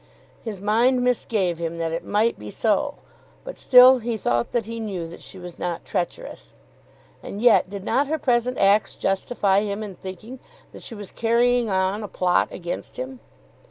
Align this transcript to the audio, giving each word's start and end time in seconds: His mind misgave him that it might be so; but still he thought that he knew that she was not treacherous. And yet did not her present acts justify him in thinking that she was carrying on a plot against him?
His 0.43 0.59
mind 0.59 1.03
misgave 1.03 1.59
him 1.59 1.77
that 1.77 1.91
it 1.91 2.03
might 2.03 2.39
be 2.39 2.49
so; 2.49 2.95
but 3.43 3.55
still 3.55 3.99
he 3.99 4.17
thought 4.17 4.51
that 4.51 4.65
he 4.65 4.79
knew 4.79 5.07
that 5.07 5.21
she 5.21 5.37
was 5.37 5.59
not 5.59 5.85
treacherous. 5.85 6.55
And 7.21 7.39
yet 7.39 7.69
did 7.69 7.83
not 7.83 8.07
her 8.07 8.17
present 8.17 8.57
acts 8.57 8.95
justify 8.95 9.59
him 9.61 9.83
in 9.83 9.93
thinking 9.93 10.39
that 10.71 10.81
she 10.81 10.95
was 10.95 11.11
carrying 11.11 11.69
on 11.69 12.01
a 12.01 12.07
plot 12.07 12.51
against 12.51 12.97
him? 12.97 13.19